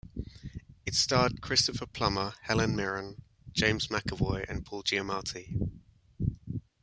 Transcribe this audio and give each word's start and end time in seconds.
It 0.83 0.95
starred 0.95 1.41
Christopher 1.41 1.85
Plummer, 1.85 2.33
Helen 2.41 2.75
Mirren, 2.75 3.21
James 3.53 3.89
McAvoy, 3.89 4.43
and 4.49 4.65
Paul 4.65 4.81
Giamatti. 4.81 5.69